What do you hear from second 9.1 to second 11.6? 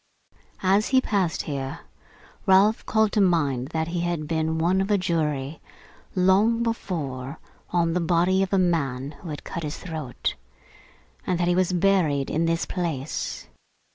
who had cut his throat; and that he